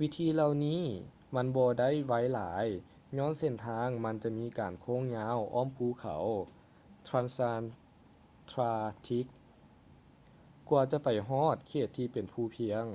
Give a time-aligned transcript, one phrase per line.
[0.00, 0.82] ວິທີເຫຼົ່ານີ້
[1.34, 2.64] ມັນບໍ່ໄດ້ໄວຫຼາຍ
[3.16, 6.24] ຍ້ອນເສັ້ນທາງມັນຈະມີການໂຄ້ງຍາວອ້ອມພູເຂົາ
[7.08, 9.26] transantarctic
[10.68, 12.86] ກວ່າຈະໄປຮອດເຂດທີ່ເປັນພູພຽງ